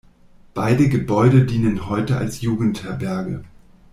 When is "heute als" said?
1.87-2.41